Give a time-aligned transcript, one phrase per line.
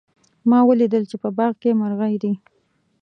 [0.49, 2.33] ما ولیدل چې په باغ کې مرغۍ دي